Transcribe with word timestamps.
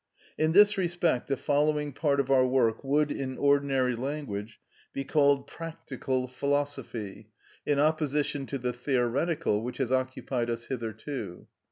In 0.35 0.53
this 0.53 0.79
respect 0.79 1.27
the 1.27 1.37
following 1.37 1.93
part 1.93 2.19
of 2.19 2.31
our 2.31 2.47
work 2.47 2.83
would, 2.83 3.11
in 3.11 3.37
ordinary 3.37 3.95
language, 3.95 4.59
be 4.93 5.03
called 5.03 5.45
practical 5.45 6.27
philosophy, 6.27 7.29
in 7.67 7.79
opposition 7.79 8.47
to 8.47 8.57
the 8.57 8.73
theoretical, 8.73 9.61
which 9.61 9.77
has 9.77 9.91
occupied 9.91 10.49
us 10.49 10.65
hitherto. 10.65 11.45